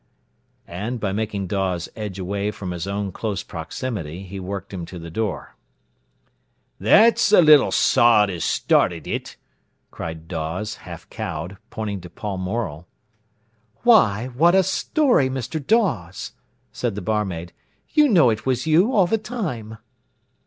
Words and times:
And, 0.65 0.99
by 0.99 1.11
making 1.11 1.45
Dawes 1.45 1.87
edge 1.95 2.17
away 2.17 2.49
from 2.49 2.71
his 2.71 2.87
own 2.87 3.11
close 3.11 3.43
proximity, 3.43 4.23
he 4.23 4.39
worked 4.39 4.73
him 4.73 4.83
to 4.87 4.97
the 4.97 5.11
door. 5.11 5.55
"That's 6.79 7.29
the 7.29 7.39
little 7.43 7.69
sod 7.71 8.27
as 8.31 8.43
started 8.43 9.05
it!" 9.05 9.35
cried 9.91 10.27
Dawes, 10.27 10.77
half 10.77 11.07
cowed, 11.11 11.57
pointing 11.69 12.01
to 12.01 12.09
Paul 12.09 12.39
Morel. 12.39 12.87
"Why, 13.83 14.29
what 14.29 14.55
a 14.55 14.63
story, 14.63 15.29
Mr. 15.29 15.63
Dawes!" 15.63 16.31
said 16.71 16.95
the 16.95 17.01
barmaid. 17.03 17.53
"You 17.89 18.09
know 18.09 18.31
it 18.31 18.43
was 18.43 18.65
you 18.65 18.93
all 18.93 19.05
the 19.05 19.19
time." 19.19 19.77